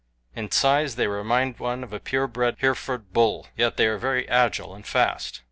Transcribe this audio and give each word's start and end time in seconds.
In 0.35 0.49
size 0.49 0.95
they 0.95 1.05
remind 1.05 1.59
one 1.59 1.83
of 1.83 1.93
a 1.93 1.99
pure 1.99 2.25
bred 2.25 2.55
Hereford 2.57 3.13
bull, 3.13 3.45
yet 3.55 3.77
they 3.77 3.85
are 3.85 3.99
very 3.99 4.27
agile 4.27 4.73
and 4.73 4.83
fast. 4.83 5.39